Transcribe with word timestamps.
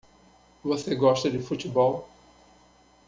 Você 0.63 0.95
gosta 0.95 1.29
de 1.29 1.37
futebol? 1.37 2.09